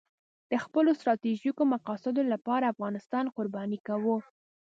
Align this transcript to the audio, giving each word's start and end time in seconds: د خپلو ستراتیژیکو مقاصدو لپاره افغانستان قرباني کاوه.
د 0.51 0.53
خپلو 0.63 0.89
ستراتیژیکو 0.99 1.63
مقاصدو 1.73 2.21
لپاره 2.33 2.71
افغانستان 2.73 3.25
قرباني 3.35 3.79
کاوه. 3.87 4.17